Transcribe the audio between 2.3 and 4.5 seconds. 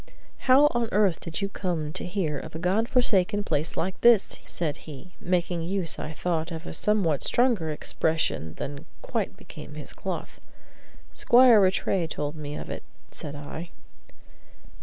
of a God forsaken place like this?"